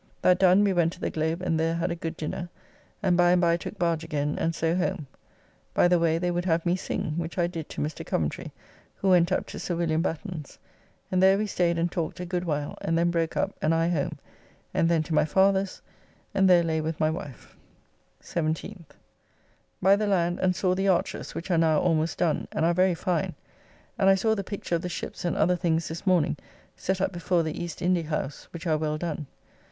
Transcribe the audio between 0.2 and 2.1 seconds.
That done we went to the Globe and there had a